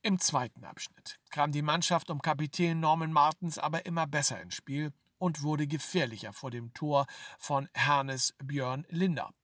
Im 0.00 0.18
zweiten 0.18 0.64
Abschnitt 0.64 1.20
kam 1.28 1.52
die 1.52 1.60
Mannschaft 1.60 2.08
um 2.08 2.22
Kapitän 2.22 2.80
Norman 2.80 3.12
Martens 3.12 3.58
aber 3.58 3.84
immer 3.84 4.06
besser 4.06 4.40
ins 4.40 4.54
Spiel 4.54 4.94
und 5.18 5.42
wurde 5.42 5.66
gefährlicher 5.66 6.32
vor 6.32 6.50
dem 6.50 6.72
Tor 6.72 7.04
von 7.38 7.68
Hernes 7.74 8.34
Björn 8.38 8.86
Linder. 8.88 9.34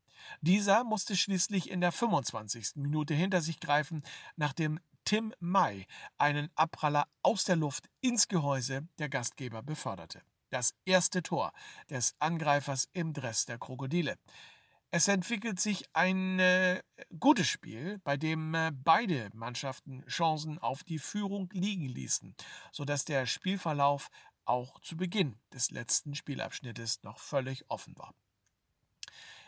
Dieser 0.40 0.85
musste 0.85 1.16
schließlich 1.16 1.71
in 1.71 1.81
der 1.81 1.93
25. 1.93 2.76
Minute 2.76 3.14
hinter 3.14 3.40
sich 3.40 3.61
greifen, 3.61 4.02
nachdem 4.37 4.81
Tim 5.04 5.35
May 5.38 5.87
einen 6.19 6.50
Abpraller 6.54 7.07
aus 7.23 7.45
der 7.45 7.57
Luft 7.57 7.88
ins 8.00 8.28
Gehäuse 8.28 8.88
der 8.99 9.09
Gastgeber 9.09 9.62
beförderte. 9.62 10.23
Das 10.50 10.75
erste 10.85 11.23
Tor 11.23 11.52
des 11.90 12.14
Angreifers 12.21 12.88
im 12.93 13.12
Dress 13.12 13.45
der 13.45 13.59
Krokodile. 13.59 14.16
Es 14.90 15.09
entwickelt 15.09 15.59
sich 15.59 15.85
ein 15.93 16.38
äh, 16.38 16.81
gutes 17.19 17.49
Spiel, 17.49 17.99
bei 18.04 18.16
dem 18.16 18.54
äh, 18.54 18.71
beide 18.73 19.28
Mannschaften 19.35 20.07
Chancen 20.07 20.61
auf 20.61 20.85
die 20.85 21.00
Führung 21.00 21.50
liegen 21.52 21.88
ließen, 21.88 22.37
sodass 22.71 23.04
der 23.04 23.26
Spielverlauf 23.26 24.09
auch 24.45 24.78
zu 24.81 24.97
Beginn 24.97 25.37
des 25.52 25.73
letzten 25.73 26.14
Spielabschnittes 26.14 27.02
noch 27.02 27.19
völlig 27.19 27.69
offen 27.69 27.99
war. 27.99 28.14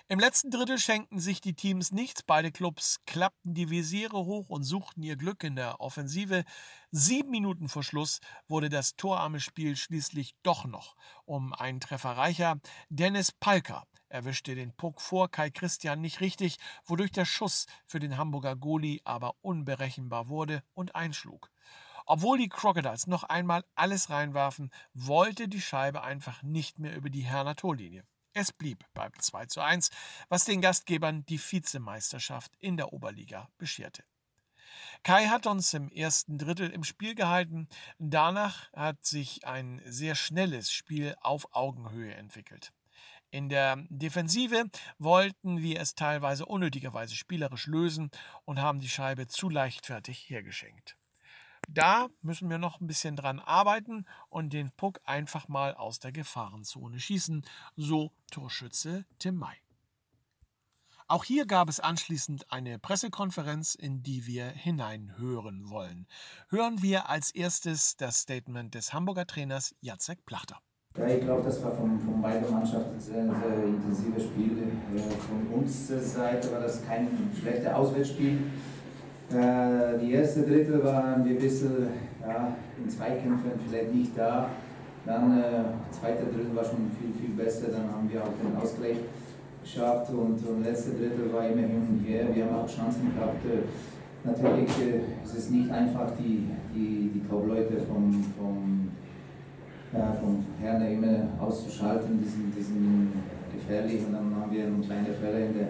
Im 0.08 0.20
letzten 0.20 0.52
Drittel 0.52 0.78
schenkten 0.78 1.18
sich 1.18 1.40
die 1.40 1.54
Teams 1.54 1.90
nichts. 1.90 2.22
Beide 2.22 2.52
Clubs 2.52 3.00
klappten 3.06 3.54
die 3.54 3.70
Visiere 3.70 4.25
hoch 4.25 4.48
und 4.48 4.62
suchten 4.62 5.02
ihr 5.02 5.16
Glück 5.16 5.42
in 5.42 5.56
der 5.56 5.80
Offensive. 5.80 6.44
Sieben 6.92 7.30
Minuten 7.30 7.68
vor 7.68 7.82
Schluss 7.82 8.20
wurde 8.46 8.68
das 8.68 8.94
torarme 8.94 9.40
Spiel 9.40 9.75
schließlich 9.75 10.36
doch 10.44 10.64
noch 10.64 10.94
um 11.25 11.52
einen 11.52 11.80
Treffer 11.80 12.12
reicher. 12.12 12.60
Dennis 12.88 13.32
Palker 13.32 13.84
erwischte 14.08 14.54
den 14.54 14.76
Puck 14.76 15.00
vor 15.00 15.28
Kai 15.28 15.50
Christian 15.50 16.00
nicht 16.00 16.20
richtig, 16.20 16.58
wodurch 16.84 17.10
der 17.10 17.25
Schuss 17.25 17.66
für 17.84 17.98
den 17.98 18.16
Hamburger 18.16 18.54
Goalie 18.54 19.00
aber 19.02 19.34
unberechenbar 19.40 20.28
wurde 20.28 20.62
und 20.75 20.94
einschlug. 20.94 21.50
Obwohl 22.04 22.38
die 22.38 22.48
Crocodiles 22.48 23.08
noch 23.08 23.25
einmal 23.25 23.64
alles 23.75 24.08
reinwarfen, 24.08 24.70
wollte 24.94 25.48
die 25.48 25.60
Scheibe 25.60 26.04
einfach 26.04 26.44
nicht 26.44 26.78
mehr 26.78 26.94
über 26.94 27.10
die 27.10 27.25
Herner 27.25 27.56
Torlinie. 27.56 28.04
Es 28.38 28.52
blieb 28.52 28.84
beim 28.92 29.12
2 29.18 29.46
zu 29.46 29.62
1, 29.62 29.88
was 30.28 30.44
den 30.44 30.60
Gastgebern 30.60 31.24
die 31.24 31.38
Vizemeisterschaft 31.38 32.52
in 32.58 32.76
der 32.76 32.92
Oberliga 32.92 33.48
bescherte. 33.56 34.04
Kai 35.02 35.28
hat 35.28 35.46
uns 35.46 35.72
im 35.72 35.90
ersten 35.90 36.36
Drittel 36.36 36.68
im 36.68 36.84
Spiel 36.84 37.14
gehalten. 37.14 37.66
Danach 37.98 38.70
hat 38.74 39.02
sich 39.06 39.46
ein 39.46 39.80
sehr 39.86 40.14
schnelles 40.14 40.70
Spiel 40.70 41.14
auf 41.22 41.46
Augenhöhe 41.52 42.12
entwickelt. 42.12 42.74
In 43.30 43.48
der 43.48 43.82
Defensive 43.88 44.66
wollten 44.98 45.62
wir 45.62 45.80
es 45.80 45.94
teilweise 45.94 46.44
unnötigerweise 46.44 47.16
spielerisch 47.16 47.66
lösen 47.66 48.10
und 48.44 48.60
haben 48.60 48.80
die 48.80 48.90
Scheibe 48.90 49.28
zu 49.28 49.48
leichtfertig 49.48 50.28
hergeschenkt. 50.28 50.98
Da 51.68 52.08
müssen 52.23 52.49
wir 52.49 52.58
noch 52.58 52.80
ein 52.80 52.87
bisschen 52.87 53.16
dran 53.16 53.38
arbeiten 53.40 54.06
und 54.28 54.52
den 54.52 54.70
Puck 54.73 55.00
einfach 55.04 55.49
mal 55.49 55.75
aus 55.75 55.99
der 55.99 56.12
Gefahrenzone 56.12 57.00
schießen, 57.00 57.44
so 57.76 58.12
Torschütze 58.30 59.04
Tim 59.18 59.37
May. 59.37 59.56
Auch 61.08 61.23
hier 61.23 61.46
gab 61.46 61.68
es 61.68 61.78
anschließend 61.78 62.50
eine 62.50 62.80
Pressekonferenz, 62.80 63.76
in 63.76 64.02
die 64.02 64.26
wir 64.26 64.46
hineinhören 64.46 65.70
wollen. 65.70 66.08
Hören 66.49 66.82
wir 66.82 67.08
als 67.08 67.30
erstes 67.30 67.96
das 67.96 68.20
Statement 68.23 68.75
des 68.75 68.92
Hamburger 68.92 69.25
Trainers 69.25 69.76
Jacek 69.80 70.26
Plachter. 70.26 70.61
Ja, 70.99 71.06
ich 71.06 71.20
glaube, 71.20 71.42
das 71.42 71.62
war 71.62 71.76
von, 71.76 72.00
von 72.00 72.23
beiden 72.23 72.50
Mannschaften 72.50 72.99
sehr, 72.99 73.25
sehr 73.25 73.64
intensives 73.64 74.25
Spiel. 74.25 74.73
Von 75.28 75.46
unserer 75.61 76.00
Seite 76.00 76.50
war 76.50 76.61
das 76.61 76.85
kein 76.85 77.08
schlechtes 77.38 77.68
Auswärtsspiel. 77.68 78.50
Äh, 79.30 79.99
die 79.99 80.12
erste 80.12 80.42
Drittel 80.42 80.85
waren 80.85 81.25
wir 81.25 81.33
ein 81.33 81.38
bisschen 81.38 81.88
ja, 82.21 82.52
in 82.78 82.88
Zweikämpfen 82.88 83.50
vielleicht 83.68 83.92
nicht 83.92 84.16
da. 84.16 84.50
Dann 85.04 85.38
äh, 85.38 85.64
zweite 85.90 86.25
Drittel 86.25 86.54
war 86.54 86.64
schon 86.64 86.90
viel, 86.99 87.12
viel 87.21 87.35
besser. 87.35 87.68
Dann 87.73 87.90
haben 87.90 88.09
wir 88.11 88.23
auch 88.23 88.35
den 88.42 88.56
Ausgleich 88.56 88.99
geschafft 89.62 90.11
und, 90.11 90.38
und 90.47 90.62
letzte 90.62 90.90
Drittel 90.90 91.33
war 91.33 91.47
immer 91.47 91.62
hin 91.62 91.87
und 91.88 92.04
her. 92.06 92.26
Wir 92.33 92.45
haben 92.45 92.54
auch 92.54 92.68
Chancen 92.68 93.12
gehabt. 93.14 93.45
Äh, 93.47 93.66
natürlich 94.23 94.71
äh, 94.78 95.25
ist 95.25 95.37
es 95.37 95.50
nicht 95.50 95.71
einfach, 95.71 96.12
die, 96.18 96.47
die, 96.73 97.11
die 97.14 97.28
Top-Leute 97.28 97.78
vom, 97.80 98.25
vom, 98.38 98.90
äh, 99.92 100.21
vom 100.21 100.45
Herne 100.61 100.92
immer 100.92 101.28
auszuschalten. 101.40 102.21
Die 102.23 102.28
sind, 102.28 102.54
die 102.56 102.62
sind 102.62 103.12
gefährlich 103.52 104.06
und 104.06 104.12
dann 104.12 104.35
haben 104.40 104.52
wir 104.52 104.66
einen 104.66 104.83
kleinen 104.83 105.06
Fehler 105.06 105.47
in 105.47 105.54
der 105.54 105.68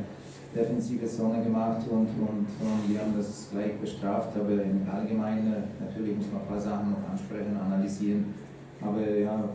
defensive 0.57 1.07
Zone 1.07 1.43
gemacht 1.45 1.87
und, 1.89 2.09
und, 2.09 2.47
und 2.49 2.89
wir 2.89 3.01
haben 3.01 3.15
das 3.17 3.49
gleich 3.53 3.79
bestraft, 3.79 4.37
aber 4.37 4.53
im 4.53 4.89
Allgemeinen 4.91 5.65
natürlich 5.79 6.17
muss 6.17 6.33
man 6.33 6.43
ein 6.43 6.49
paar 6.49 6.61
Sachen 6.61 6.91
noch 6.93 7.11
ansprechen, 7.11 7.57
analysieren. 7.57 8.35
Aber 8.81 9.01
ja, 9.09 9.49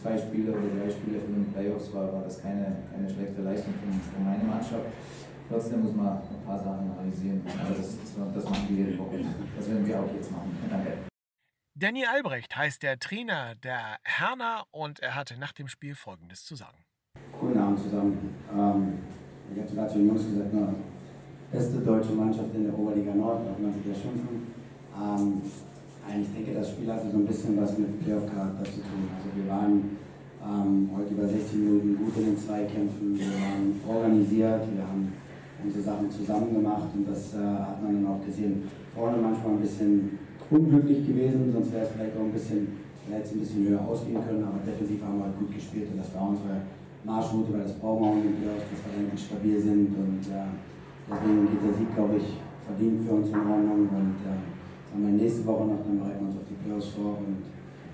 zwei 0.00 0.16
Spiele 0.18 0.52
oder 0.52 0.68
drei 0.80 0.90
Spiele 0.90 1.20
von 1.20 1.34
den 1.34 1.52
Playoffs 1.52 1.92
war, 1.92 2.12
war 2.12 2.22
das 2.22 2.40
keine, 2.40 2.76
keine 2.90 3.08
schlechte 3.08 3.42
Leistung 3.42 3.74
von, 3.74 3.92
von 4.14 4.24
meiner 4.24 4.44
Mannschaft. 4.44 4.86
Trotzdem 5.48 5.82
muss 5.82 5.94
man 5.94 6.06
ein 6.06 6.46
paar 6.46 6.58
Sachen 6.58 6.90
analysieren. 6.90 7.42
Aber 7.46 7.74
das, 7.74 7.96
das, 7.98 8.34
das 8.34 8.44
machen 8.44 8.66
wir 8.68 8.84
jede 8.86 8.98
Woche. 8.98 9.20
Das 9.56 9.68
werden 9.68 9.86
wir 9.86 10.00
auch 10.00 10.14
jetzt 10.14 10.32
machen. 10.32 10.56
Danke. 10.70 10.92
Danny 11.74 12.04
Albrecht 12.06 12.56
heißt 12.56 12.82
der 12.82 12.98
Trainer 12.98 13.54
der 13.56 13.98
Herner 14.04 14.64
und 14.70 15.00
er 15.00 15.14
hatte 15.14 15.38
nach 15.38 15.52
dem 15.52 15.68
Spiel 15.68 15.94
Folgendes 15.94 16.44
zu 16.44 16.54
sagen. 16.54 16.84
Guten 17.38 17.58
Abend 17.58 17.78
zusammen. 17.78 18.34
Ähm 18.54 18.98
ich 19.54 19.62
hatte 19.62 19.74
gerade 19.74 19.92
zu 19.92 19.98
den 19.98 20.08
Jungs 20.08 20.24
gesagt, 20.24 20.52
nur 20.52 20.68
beste 21.52 21.78
deutsche 21.78 22.12
Mannschaft 22.12 22.54
in 22.54 22.64
der 22.64 22.78
Oberliga 22.78 23.14
Nord, 23.14 23.44
auch 23.44 23.58
wenn 23.60 23.72
sie 23.76 23.88
da 23.88 23.94
schimpfen. 23.94 24.48
Ähm, 24.96 25.42
ich 26.12 26.32
denke, 26.34 26.58
das 26.58 26.70
Spiel 26.70 26.92
hatte 26.92 27.10
so 27.10 27.18
ein 27.18 27.26
bisschen 27.26 27.56
was 27.60 27.78
mit 27.78 28.02
Playoff-Charakter 28.02 28.64
zu 28.64 28.80
tun. 28.84 29.08
Also 29.16 29.28
wir 29.36 29.48
waren 29.48 29.96
ähm, 30.42 30.90
heute 30.96 31.14
über 31.14 31.28
60 31.28 31.54
Minuten 31.54 31.96
gut 32.04 32.16
in 32.18 32.34
den 32.34 32.38
Zweikämpfen, 32.38 33.14
wir 33.14 33.32
waren 33.38 33.78
organisiert, 33.86 34.66
wir 34.74 34.82
haben 34.82 35.12
unsere 35.62 35.82
Sachen 35.84 36.10
zusammen 36.10 36.52
gemacht 36.52 36.90
und 36.94 37.06
das 37.08 37.34
äh, 37.34 37.38
hat 37.38 37.82
man 37.82 38.02
dann 38.02 38.12
auch 38.12 38.24
gesehen. 38.24 38.64
Vorne 38.94 39.16
manchmal 39.22 39.54
ein 39.54 39.62
bisschen 39.62 40.18
unglücklich 40.50 41.06
gewesen, 41.06 41.52
sonst 41.52 41.72
wäre 41.72 41.84
es 41.84 41.92
vielleicht 41.92 42.16
auch 42.16 42.26
ein 42.26 42.32
bisschen, 42.32 42.68
es 43.08 43.32
ein 43.32 43.40
bisschen 43.40 43.68
höher 43.68 43.80
ausgehen 43.80 44.20
können, 44.26 44.44
aber 44.44 44.58
defensiv 44.66 45.00
haben 45.04 45.18
wir 45.18 45.24
halt 45.30 45.38
gut 45.38 45.54
gespielt 45.54 45.88
und 45.92 45.98
das 45.98 46.12
war 46.14 46.28
unsere 46.28 46.60
Marschroute, 47.04 47.52
weil 47.52 47.62
das 47.62 47.74
wir 47.80 47.88
auch 47.88 48.14
nicht, 48.14 48.38
dass 48.46 48.80
wir 48.86 48.92
eigentlich 48.94 49.24
stabil 49.24 49.58
sind 49.60 49.90
und 49.96 50.22
äh, 50.30 50.50
deswegen 51.10 51.50
geht 51.50 51.62
der 51.64 51.74
Sieg, 51.74 51.94
glaube 51.94 52.16
ich, 52.16 52.38
verdient 52.64 53.04
für 53.04 53.14
uns 53.14 53.28
in 53.28 53.34
Ordnung 53.34 53.88
und 53.90 54.16
äh, 54.22 54.38
sagen 54.90 55.02
wir 55.02 55.14
nächste 55.18 55.46
Woche 55.46 55.64
noch, 55.66 55.82
dann 55.82 55.98
bereiten 55.98 56.20
wir 56.20 56.28
uns 56.28 56.36
auf 56.36 56.48
die 56.48 56.58
Playoffs 56.62 56.88
vor 56.94 57.18
und 57.18 57.42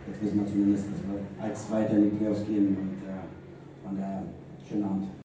jetzt 0.06 0.22
wissen 0.22 0.40
wir 0.40 0.46
zumindest, 0.46 0.84
dass 0.92 1.00
wir 1.08 1.44
als 1.44 1.68
Zweiter 1.68 1.96
in 1.96 2.10
die 2.10 2.16
Playoffs 2.16 2.44
gehen 2.46 2.76
und 2.76 3.00
äh, 3.08 3.24
von 3.84 3.96
daher 3.96 4.24
schönen 4.68 4.84
Abend. 4.84 5.17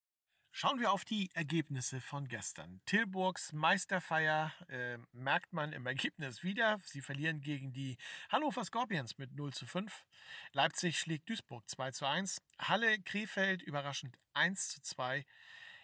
Schauen 0.55 0.79
wir 0.79 0.91
auf 0.91 1.03
die 1.03 1.31
Ergebnisse 1.33 2.00
von 2.00 2.27
gestern. 2.27 2.79
Tilburgs 2.86 3.53
Meisterfeier 3.53 4.53
äh, 4.69 5.00
merkt 5.12 5.51
man 5.51 5.74
im 5.74 5.88
Ergebnis 5.88 6.43
wieder. 6.43 6.79
Sie 6.86 7.01
verlieren 7.01 7.41
gegen 7.41 7.74
die 7.74 7.98
Hannover 8.29 8.63
Scorpions 8.63 9.17
mit 9.17 9.36
0 9.36 9.51
zu 9.51 9.65
5. 9.65 10.05
Leipzig 10.51 11.00
schlägt 11.00 11.27
Duisburg 11.27 11.67
2 11.67 11.89
zu 11.89 12.05
1. 12.05 12.39
Halle 12.60 13.01
Krefeld 13.01 13.63
überraschend 13.63 14.15
1 14.36 14.69
zu 14.69 14.81
2. 14.83 15.25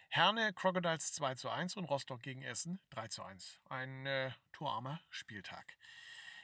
Herne 0.08 0.52
Crocodiles 0.52 1.14
2 1.14 1.34
zu 1.34 1.50
1 1.50 1.74
und 1.74 1.86
Rostock 1.86 2.22
gegen 2.22 2.42
Essen 2.42 2.78
3 2.90 3.08
zu 3.08 3.24
1. 3.24 3.58
Ein 3.68 4.06
äh, 4.06 4.30
torarmer 4.52 5.00
Spieltag. 5.10 5.76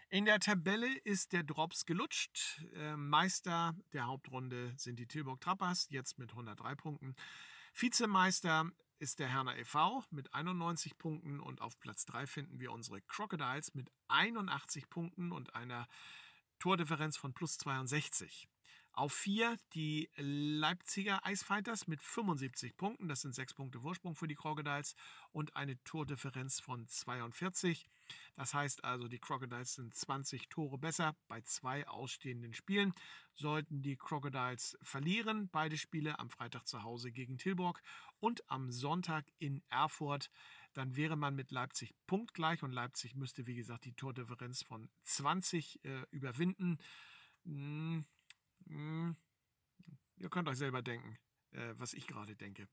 In 0.09 0.25
der 0.25 0.41
Tabelle 0.41 0.93
ist 1.05 1.33
der 1.33 1.45
Drops 1.45 1.87
gelutscht. 1.87 2.61
Äh, 2.75 2.97
Meister 2.97 3.77
der 3.93 4.09
Hauptrunde 4.09 4.75
sind 4.77 4.99
die 4.99 5.07
Tilburg 5.07 5.41
Trappers, 5.41 5.87
jetzt 5.91 6.19
mit 6.19 6.31
103 6.31 6.75
Punkten. 6.75 7.15
Vizemeister 7.79 8.71
ist 8.99 9.19
der 9.19 9.29
Herner 9.29 9.59
e.V. 9.59 10.03
mit 10.11 10.33
91 10.33 10.97
Punkten 10.97 11.41
und 11.41 11.61
auf 11.61 11.79
Platz 11.79 12.07
3 12.07 12.27
finden 12.27 12.59
wir 12.59 12.73
unsere 12.73 13.03
Crocodiles 13.03 13.75
mit 13.75 13.91
81 14.09 14.89
Punkten 14.89 15.31
und 15.31 15.55
einer 15.55 15.87
Tordifferenz 16.59 17.19
von 17.19 17.35
plus 17.35 17.59
62. 17.59 18.49
Auf 18.99 19.13
4 19.13 19.59
die 19.75 20.09
Leipziger 20.17 21.27
Eisfighters 21.27 21.87
mit 21.87 22.03
75 22.03 22.79
Punkten. 22.79 23.09
Das 23.09 23.21
sind 23.21 23.35
6 23.35 23.53
Punkte 23.53 23.81
Vorsprung 23.81 24.15
für 24.15 24.27
die 24.27 24.35
Crocodiles 24.35 24.97
und 25.33 25.55
eine 25.55 25.77
Tordifferenz 25.85 26.61
von 26.61 26.89
42. 26.89 27.87
Das 28.37 28.55
heißt 28.55 28.85
also, 28.85 29.07
die 29.07 29.19
Crocodiles 29.19 29.75
sind 29.75 29.95
20 29.95 30.49
Tore 30.49 30.79
besser 30.79 31.15
bei 31.29 31.43
zwei 31.43 31.87
ausstehenden 31.87 32.55
Spielen. 32.55 32.95
Sollten 33.35 33.83
die 33.83 33.97
Crocodiles 33.97 34.79
verlieren, 34.81 35.51
beide 35.51 35.77
Spiele 35.77 36.19
am 36.19 36.31
Freitag 36.31 36.67
zu 36.67 36.83
Hause 36.83 37.13
gegen 37.13 37.37
Tilburg 37.37 37.83
und 38.19 38.51
am 38.51 38.73
Sonntag 38.73 39.27
in 39.39 39.63
Erfurt, 39.69 40.31
dann 40.73 40.97
wäre 40.97 41.17
man 41.17 41.35
mit 41.35 41.51
Leipzig 41.51 41.95
punktgleich 42.07 42.63
und 42.63 42.73
Leipzig 42.73 43.15
müsste, 43.15 43.47
wie 43.47 43.57
gesagt, 43.57 43.85
die 43.85 43.93
Tordifferenz 43.93 44.63
von 44.63 44.89
20 45.03 45.85
äh, 45.85 46.07
überwinden. 46.13 46.79
Hm 47.45 48.07
hm, 48.67 49.17
ihr 50.17 50.29
könnt 50.29 50.49
euch 50.49 50.59
selber 50.59 50.83
denken, 50.83 51.19
äh, 51.53 51.75
was 51.77 51.95
ich 51.95 52.07
gerade 52.07 52.37
denke. 52.37 52.69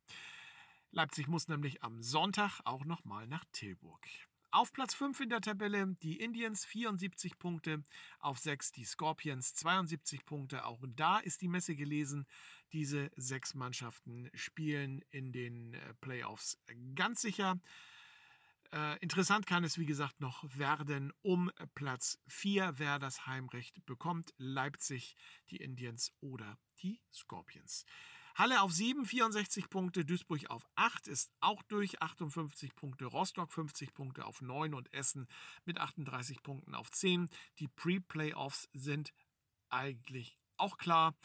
Leipzig 0.91 1.27
muss 1.27 1.47
nämlich 1.47 1.83
am 1.83 2.01
Sonntag 2.01 2.59
auch 2.65 2.85
nochmal 2.85 3.27
nach 3.27 3.45
Tilburg. 3.51 4.07
Auf 4.51 4.71
Platz 4.71 4.93
5 4.93 5.21
in 5.21 5.29
der 5.29 5.41
Tabelle 5.41 5.97
die 6.03 6.19
Indians 6.19 6.63
74 6.65 7.39
Punkte, 7.39 7.83
auf 8.19 8.37
6 8.37 8.71
die 8.71 8.85
Scorpions 8.85 9.55
72 9.55 10.25
Punkte. 10.25 10.65
Auch 10.65 10.83
da 10.95 11.17
ist 11.17 11.41
die 11.41 11.47
Messe 11.47 11.75
gelesen. 11.75 12.27
Diese 12.71 13.09
sechs 13.15 13.55
Mannschaften 13.55 14.29
spielen 14.35 15.01
in 15.09 15.31
den 15.31 15.73
äh, 15.73 15.95
Playoffs 15.95 16.59
ganz 16.93 17.21
sicher. 17.21 17.59
Äh, 18.73 18.97
interessant 19.01 19.45
kann 19.45 19.63
es, 19.63 19.77
wie 19.77 19.85
gesagt, 19.85 20.19
noch 20.19 20.43
werden 20.57 21.13
um 21.21 21.51
Platz 21.75 22.19
4, 22.27 22.73
wer 22.79 22.97
das 22.97 23.27
Heimrecht 23.27 23.85
bekommt. 23.85 24.33
Leipzig, 24.37 25.15
die 25.51 25.57
Indians 25.57 26.11
oder 26.21 26.57
die 26.81 26.99
Scorpions. 27.13 27.85
Halle 28.33 28.63
auf 28.63 28.71
7, 28.71 29.05
64 29.05 29.69
Punkte. 29.69 30.05
Duisburg 30.05 30.49
auf 30.49 30.65
8 30.73 31.07
ist 31.07 31.31
auch 31.39 31.61
durch, 31.61 32.01
58 32.01 32.75
Punkte. 32.75 33.05
Rostock 33.05 33.53
50 33.53 33.93
Punkte 33.93 34.25
auf 34.25 34.41
9 34.41 34.73
und 34.73 34.91
Essen 34.91 35.27
mit 35.65 35.77
38 35.77 36.41
Punkten 36.41 36.73
auf 36.73 36.89
10. 36.89 37.29
Die 37.59 37.67
Pre-Playoffs 37.67 38.69
sind 38.73 39.13
eigentlich 39.69 40.39
auch 40.57 40.79
klar. 40.79 41.15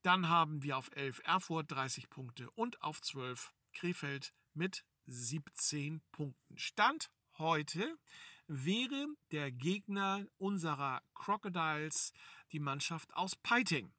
Dann 0.00 0.30
haben 0.30 0.62
wir 0.62 0.78
auf 0.78 0.90
11 0.92 1.20
Erfurt 1.24 1.70
30 1.70 2.08
Punkte 2.08 2.50
und 2.52 2.80
auf 2.80 3.02
12 3.02 3.52
Krefeld 3.74 4.32
mit 4.54 4.82
17 5.06 6.00
Punkten. 6.12 6.58
Stand 6.58 7.10
heute 7.38 7.96
wäre 8.48 9.06
der 9.32 9.50
Gegner 9.50 10.26
unserer 10.38 11.02
Crocodiles 11.14 12.12
die 12.52 12.60
Mannschaft 12.60 13.12
aus 13.14 13.36
Peiting. 13.36 13.92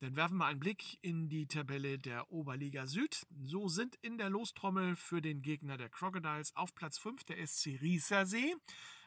Dann 0.00 0.14
werfen 0.14 0.36
wir 0.36 0.46
einen 0.46 0.60
Blick 0.60 0.98
in 1.02 1.28
die 1.28 1.48
Tabelle 1.48 1.98
der 1.98 2.30
Oberliga 2.30 2.86
Süd. 2.86 3.26
So 3.44 3.68
sind 3.68 3.96
in 4.02 4.16
der 4.16 4.30
Lostrommel 4.30 4.94
für 4.94 5.20
den 5.20 5.42
Gegner 5.42 5.76
der 5.76 5.88
Crocodiles 5.88 6.54
auf 6.54 6.74
Platz 6.74 6.98
5 6.98 7.24
der 7.24 7.44
SC 7.44 7.80
Riesersee 7.80 8.54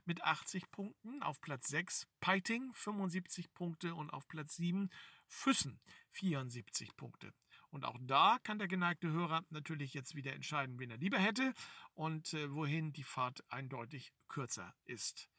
mit 0.05 0.23
80 0.23 0.69
Punkten, 0.71 1.23
auf 1.23 1.39
Platz 1.39 1.67
6 1.69 2.07
Peiting 2.19 2.73
75 2.73 3.53
Punkte 3.53 3.95
und 3.95 4.09
auf 4.09 4.27
Platz 4.27 4.55
7 4.57 4.89
Füssen 5.27 5.79
74 6.09 6.97
Punkte. 6.97 7.33
Und 7.71 7.85
auch 7.85 7.97
da 8.01 8.37
kann 8.43 8.59
der 8.59 8.67
geneigte 8.67 9.09
Hörer 9.11 9.45
natürlich 9.49 9.93
jetzt 9.93 10.13
wieder 10.13 10.33
entscheiden, 10.33 10.77
wen 10.77 10.91
er 10.91 10.97
lieber 10.97 11.17
hätte 11.17 11.53
und 11.93 12.33
äh, 12.33 12.53
wohin 12.53 12.91
die 12.91 13.03
Fahrt 13.03 13.43
eindeutig 13.49 14.13
kürzer 14.27 14.75
ist. 14.85 15.29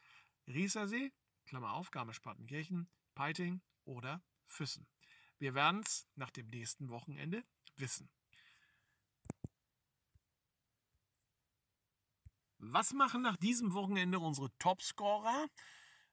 Riesersee, 0.46 1.12
Klammer 1.44 1.74
auf, 1.74 1.90
Garmisch-Partenkirchen, 1.90 2.90
Peiting 3.14 3.60
oder 3.84 4.22
Füssen. 4.46 4.88
Wir 5.38 5.54
werden 5.54 5.82
es 5.84 6.08
nach 6.14 6.30
dem 6.30 6.48
nächsten 6.48 6.88
Wochenende 6.88 7.44
wissen. 7.76 8.10
Was 12.58 12.92
machen 12.92 13.22
nach 13.22 13.36
diesem 13.36 13.74
Wochenende 13.74 14.20
unsere 14.20 14.56
Topscorer? 14.58 15.48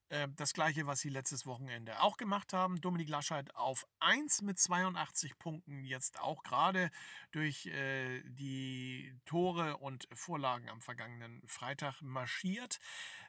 Äh, 0.10 0.28
das 0.36 0.54
gleiche, 0.54 0.88
was 0.88 1.00
sie 1.00 1.10
letztes 1.10 1.46
Wochenende 1.46 2.02
auch 2.02 2.18
gemacht 2.18 2.52
haben. 2.54 2.82
Dominik 2.82 3.10
Laschet 3.10 3.56
auf 3.56 3.86
1 4.00 4.42
mit 4.42 4.60
82 4.60 5.38
Punkten, 5.38 5.84
jetzt 5.84 6.20
auch 6.20 6.44
gerade 6.44 6.90
durch 7.32 7.68
äh, 7.68 8.22
die 8.26 9.14
Tore 9.26 9.78
und 9.78 10.08
Vorlagen 10.14 10.68
am 10.70 10.82
vergangenen 10.82 11.42
Freitag 11.46 12.02
marschiert. 12.02 12.80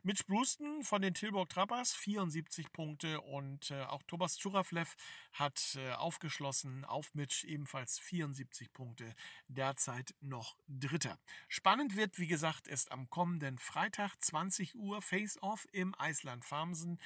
Mitch 0.02 0.24
Bruston 0.26 0.82
von 0.82 1.02
den 1.02 1.12
Tilburg 1.12 1.50
Trappers 1.50 1.92
74 1.92 2.72
Punkte 2.72 3.20
und 3.20 3.70
äh, 3.70 3.82
auch 3.82 4.02
Thomas 4.04 4.36
Zuraflev 4.36 4.96
hat 5.34 5.76
äh, 5.76 5.92
aufgeschlossen 5.92 6.86
auf 6.86 7.14
Mitch 7.14 7.46
ebenfalls 7.46 7.98
74 7.98 8.72
Punkte, 8.72 9.14
derzeit 9.48 10.14
noch 10.20 10.56
Dritter. 10.68 11.18
Spannend 11.48 11.96
wird, 11.96 12.18
wie 12.18 12.26
gesagt, 12.26 12.66
erst 12.66 12.90
am 12.92 13.10
kommenden 13.10 13.58
Freitag 13.58 14.16
20 14.20 14.74
Uhr 14.76 15.02
Face-Off 15.02 15.68
im 15.72 15.94
Eisland 15.98 16.46
Farm 16.46 16.69
Amsen. 16.70 16.98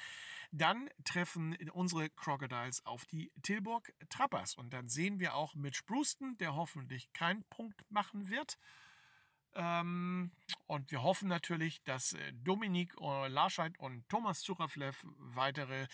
Dann 0.51 0.89
treffen 1.03 1.57
unsere 1.71 2.09
Crocodiles 2.09 2.85
auf 2.85 3.05
die 3.05 3.31
Tilburg 3.41 3.93
Trappers. 4.09 4.55
Und 4.55 4.71
dann 4.73 4.87
sehen 4.87 5.19
wir 5.19 5.33
auch 5.33 5.55
Mitch 5.55 5.81
Bruston, 5.85 6.37
der 6.37 6.55
hoffentlich 6.55 7.11
keinen 7.13 7.43
Punkt 7.45 7.83
machen 7.89 8.29
wird. 8.29 8.57
Ähm, 9.55 10.31
und 10.67 10.91
wir 10.91 11.01
hoffen 11.01 11.27
natürlich, 11.27 11.83
dass 11.83 12.13
äh, 12.13 12.33
Dominik 12.33 12.93
äh, 13.01 13.27
Larscheid 13.27 13.77
und 13.79 14.07
Thomas 14.07 14.41
Zuraflev 14.41 15.03
weitere 15.17 15.87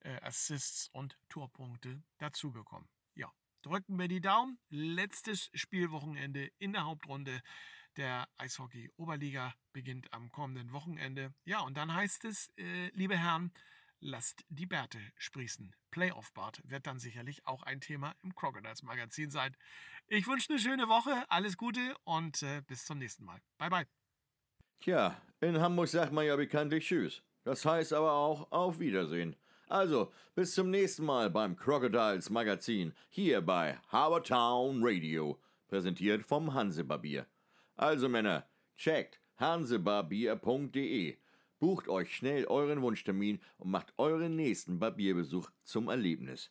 äh, 0.00 0.20
Assists 0.22 0.88
und 0.92 1.18
Torpunkte 1.28 2.02
dazu 2.18 2.52
bekommen. 2.52 2.88
Ja, 3.14 3.32
drücken 3.62 3.98
wir 3.98 4.08
die 4.08 4.20
Daumen. 4.20 4.58
Letztes 4.68 5.50
Spielwochenende 5.54 6.52
in 6.58 6.74
der 6.74 6.84
Hauptrunde 6.84 7.40
der 7.96 8.28
Eishockey-Oberliga 8.38 9.54
beginnt 9.72 10.12
am 10.12 10.30
kommenden 10.30 10.72
Wochenende. 10.72 11.34
Ja, 11.44 11.60
und 11.60 11.76
dann 11.76 11.94
heißt 11.94 12.24
es, 12.24 12.50
äh, 12.56 12.88
liebe 12.94 13.16
Herren, 13.16 13.52
lasst 14.00 14.44
die 14.48 14.66
Bärte 14.66 14.98
sprießen. 15.16 15.74
Playoff-Bart 15.90 16.60
wird 16.64 16.86
dann 16.86 16.98
sicherlich 16.98 17.46
auch 17.46 17.62
ein 17.62 17.80
Thema 17.80 18.14
im 18.22 18.34
Crocodiles 18.34 18.82
Magazin 18.82 19.30
sein. 19.30 19.56
Ich 20.08 20.26
wünsche 20.26 20.50
eine 20.50 20.58
schöne 20.58 20.88
Woche, 20.88 21.24
alles 21.28 21.56
Gute 21.56 21.96
und 22.04 22.42
äh, 22.42 22.62
bis 22.66 22.84
zum 22.84 22.98
nächsten 22.98 23.24
Mal. 23.24 23.40
Bye, 23.58 23.70
bye. 23.70 23.86
Tja, 24.80 25.20
in 25.40 25.58
Hamburg 25.58 25.88
sagt 25.88 26.12
man 26.12 26.26
ja 26.26 26.36
bekanntlich 26.36 26.86
Tschüss. 26.86 27.22
Das 27.44 27.64
heißt 27.64 27.92
aber 27.92 28.12
auch 28.12 28.50
Auf 28.52 28.78
Wiedersehen. 28.78 29.36
Also, 29.68 30.12
bis 30.34 30.54
zum 30.54 30.70
nächsten 30.70 31.04
Mal 31.04 31.30
beim 31.30 31.56
Crocodiles 31.56 32.30
Magazin 32.30 32.94
hier 33.08 33.40
bei 33.40 33.78
Habertown 33.88 34.80
Radio, 34.82 35.40
präsentiert 35.66 36.24
vom 36.24 36.54
Hansebarbier. 36.54 37.26
Also 37.76 38.08
Männer, 38.08 38.48
checkt 38.76 39.20
hansebarbier.de. 39.36 41.18
Bucht 41.58 41.88
euch 41.88 42.14
schnell 42.14 42.46
euren 42.46 42.80
Wunschtermin 42.80 43.38
und 43.58 43.70
macht 43.70 43.92
euren 43.98 44.34
nächsten 44.34 44.78
Barbierbesuch 44.78 45.50
zum 45.62 45.88
Erlebnis. 45.88 46.50